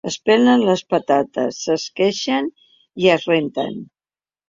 Es 0.09 0.15
pelen 0.27 0.63
les 0.69 0.81
patates, 0.93 1.61
s’esqueixen 1.67 2.51
i 3.07 3.15
es 3.21 3.33
renten. 3.33 3.83